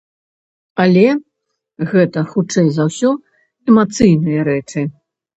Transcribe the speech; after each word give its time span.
Але 0.83 1.01
гэта, 1.91 2.23
хутчэй 2.31 2.67
за 2.77 2.83
ўсё, 2.87 3.11
эмацыйныя 3.73 4.39
рэчы. 4.49 4.81